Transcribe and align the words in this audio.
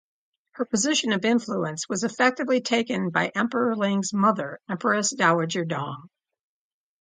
Her 0.53 0.65
position 0.65 1.13
of 1.13 1.25
influence 1.25 1.87
was 1.87 2.03
effectively 2.03 2.59
taken 2.59 3.11
by 3.11 3.31
Emperor 3.35 3.75
Ling's 3.75 4.11
mother 4.11 4.59
Empress 4.67 5.13
Dowager 5.13 5.63
Dong. 5.63 6.09